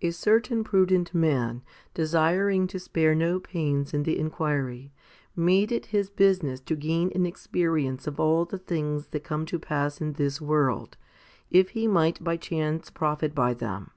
4. 0.00 0.08
A 0.08 0.10
certain 0.10 0.64
prudent 0.64 1.12
man, 1.14 1.56
1 1.56 1.62
desiring 1.92 2.66
to 2.66 2.78
spare 2.78 3.14
no 3.14 3.38
pains 3.38 3.92
in 3.92 4.04
the 4.04 4.18
inquiry, 4.18 4.90
made 5.36 5.70
it 5.70 5.84
his 5.84 6.08
business 6.08 6.60
to 6.60 6.74
gain 6.74 7.12
an 7.14 7.26
experience 7.26 8.06
of 8.06 8.18
all 8.18 8.46
the 8.46 8.56
things 8.56 9.08
that 9.08 9.22
come 9.22 9.44
to 9.44 9.58
pass 9.58 10.00
in 10.00 10.14
this 10.14 10.40
world, 10.40 10.96
if 11.50 11.68
he 11.76 11.86
might 11.86 12.24
by 12.24 12.38
chance 12.38 12.88
profit 12.88 13.34
by 13.34 13.52
them. 13.52 13.90